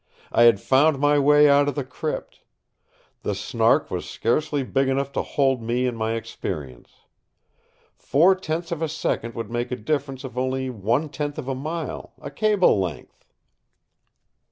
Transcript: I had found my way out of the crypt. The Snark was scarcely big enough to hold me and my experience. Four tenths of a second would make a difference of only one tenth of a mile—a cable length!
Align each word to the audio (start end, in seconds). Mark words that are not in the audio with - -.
I 0.31 0.45
had 0.49 0.59
found 0.59 0.97
my 0.97 1.19
way 1.19 1.47
out 1.47 1.67
of 1.67 1.75
the 1.75 1.83
crypt. 1.83 2.41
The 3.21 3.35
Snark 3.35 3.91
was 3.91 4.09
scarcely 4.09 4.63
big 4.63 4.87
enough 4.87 5.11
to 5.11 5.21
hold 5.21 5.61
me 5.61 5.85
and 5.85 5.95
my 5.95 6.13
experience. 6.13 7.01
Four 7.93 8.33
tenths 8.33 8.71
of 8.71 8.81
a 8.81 8.89
second 8.89 9.35
would 9.35 9.51
make 9.51 9.69
a 9.71 9.75
difference 9.75 10.23
of 10.23 10.39
only 10.39 10.71
one 10.71 11.09
tenth 11.09 11.37
of 11.37 11.47
a 11.47 11.53
mile—a 11.53 12.31
cable 12.31 12.79
length! 12.79 13.25